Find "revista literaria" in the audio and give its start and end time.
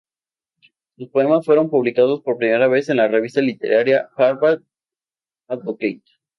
3.07-4.09